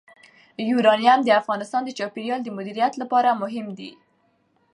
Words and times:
یورانیم 0.69 1.19
د 1.23 1.29
افغانستان 1.41 1.81
د 1.85 1.89
چاپیریال 1.97 2.41
د 2.43 2.49
مدیریت 2.57 2.93
لپاره 3.01 3.29
مهم 3.41 3.67
دي. 3.77 3.91